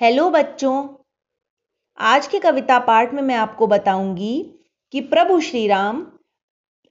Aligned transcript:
Hello 0.00 0.30
बच्चों, 0.30 0.88
आज 1.98 2.26
के 2.26 2.38
कविता 2.38 2.78
पाठ 2.78 3.14
में 3.14 3.22
मैं 3.22 3.34
आपको 3.34 3.66
बताऊँगी 3.66 4.54
कि 4.92 5.00
प्रभु 5.00 5.40
श्री 5.40 5.66
राम 5.66 6.06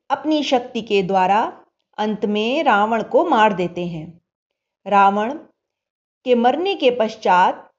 अपनी 0.10 0.44
शक्ति 0.44 0.82
के 0.82 1.04
द्वारा 1.04 1.62
अंत 1.98 2.26
में 2.26 2.64
रावण 2.64 3.04
को 3.04 3.26
मार 3.26 3.54
देते 3.54 3.86
हैं। 3.86 4.22
रावण 4.88 5.34
के 6.26 6.36
मरने 6.36 6.76
के 6.76 6.92
पश्चात 6.92 7.72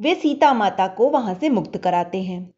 वे 0.00 0.14
सीता 0.14 0.52
माता 0.54 0.88
को 0.88 1.10
वहाँ 1.10 1.34
से 1.34 1.48
मुक्त 1.48 1.76
कराते 1.76 2.22
हैं। 2.22 2.54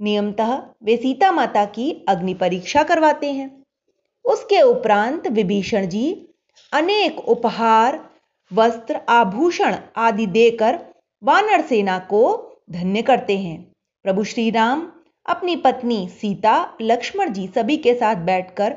नियमतः 0.00 0.62
वे 0.82 0.96
सीता 0.96 1.32
माता 1.32 1.64
की 1.64 2.04
अग्नि 2.08 2.34
परीक्षा 2.34 2.82
करवाते 2.82 3.32
हैं। 3.32 3.64
उसके 4.24 4.62
उपरांत 4.62 5.26
विभीषण 5.26 5.86
जी 5.86 6.28
अनेक 6.72 7.18
उपहार 7.18 8.13
वस्त्र 8.54 9.00
आभूषण 9.08 9.76
आदि 9.96 10.26
देकर 10.26 10.78
वानर 11.22 11.62
सेना 11.62 11.98
को 11.98 12.22
धन्य 12.70 13.02
करते 13.02 13.38
हैं। 13.38 13.72
प्रभु 14.04 14.24
श्री 14.24 14.50
राम 14.50 14.92
अपनी 15.26 15.56
पत्नी 15.56 16.08
सीता, 16.08 16.76
लक्ष्मण 16.80 17.32
जी 17.32 17.46
सभी 17.46 17.76
के 17.76 17.94
साथ 17.94 18.16
बैठकर 18.16 18.76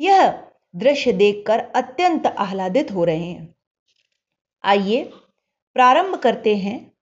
यह 0.00 0.42
दृश्य 0.76 1.12
देखकर 1.12 1.58
अत्यंत 1.58 2.26
आह्लादित 2.26 2.90
हो 2.90 3.04
रहे 3.04 3.24
हैं। 3.24 3.54
आइए 4.64 5.02
प्रारंभ 5.76 6.16
करते 6.16 6.56
हैं 6.56 6.92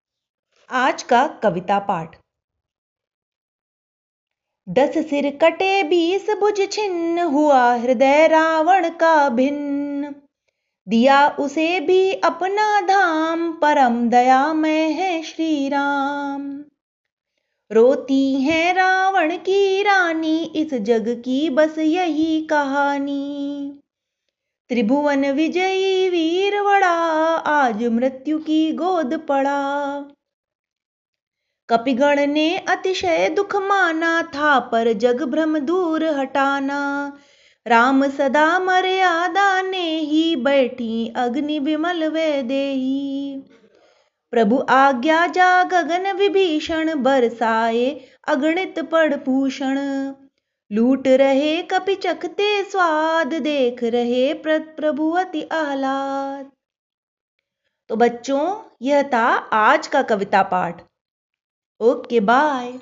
आज 0.70 1.02
का 1.02 1.26
कविता 1.42 1.78
पाठ। 1.78 2.16
दस 4.68 4.98
सिर 5.10 5.30
कटे 5.42 5.82
बीस 5.82 6.30
भुज 6.30 6.68
छिन्न 6.72 7.18
हुआ 7.18 7.74
हृदय 7.74 8.26
रावण 8.28 8.88
का 8.90 9.28
भिन्न। 9.28 10.14
दिया 10.88 11.28
उसे 11.28 11.80
भी 11.80 12.12
अपना 12.12 12.80
धाम, 12.80 13.52
परम 13.52 14.08
दया 14.08 14.54
में 14.54 14.92
है 14.92 15.22
श्री 15.22 15.68
राम 15.68 16.64
रोती 17.72 18.40
है 18.40 18.72
रावण 18.72 19.36
की 19.36 19.82
रानी, 19.82 20.44
इस 20.44 20.74
जग 20.74 21.22
की 21.24 21.50
बस 21.50 21.78
यही 21.78 22.46
कहानी। 22.46 23.78
त्रिभुवन 24.68 25.30
विजयी 25.30 26.08
वीर 26.08 26.60
वड़ा, 26.60 26.94
आज 27.36 27.84
मृत्यु 27.84 28.38
की 28.38 28.72
गोद 28.72 29.18
पड़ा। 29.28 30.00
कपिगण 31.70 32.26
ने 32.26 32.58
अतिशय 32.58 33.28
दुख 33.28 33.56
माना, 33.56 34.22
था 34.22 34.58
पर 34.58 34.92
जग 34.92 35.22
भ्रम 35.22 35.58
दूर 35.58 36.04
हटाना। 36.04 37.12
राम 37.66 38.08
सदा 38.08 38.58
मर्यादा 38.58 39.62
ने 39.62 39.98
ही, 39.98 40.36
बैठी 40.36 41.12
अग्नि 41.16 41.58
विमल 41.58 42.08
वे 42.08 42.42
देही 42.42 43.42
प्रभु 44.30 44.66
आज्ञा 44.68 45.26
जा 45.26 45.64
गगन 45.64 46.12
विभीषण, 46.12 47.02
बरसाए 47.02 48.00
अगणित 48.28 48.78
पड़ 48.78 49.14
भूषण। 49.14 49.76
लूट 50.72 51.08
रहे 51.08 51.62
कपि 51.62 51.94
चखते 51.94 52.64
स्वाद, 52.64 53.34
देख 53.34 53.84
रहे 53.84 54.34
प्रभु 54.34 55.10
अति 55.10 55.42
आह्लाद। 55.42 56.50
तो 57.88 57.96
बच्चों, 57.96 58.56
यह 58.82 59.02
था 59.02 59.26
आज 59.36 59.86
का 59.86 60.02
कविता 60.02 60.42
पाठ। 60.42 60.82
Okay, 61.80 62.20
bye. 62.20 62.72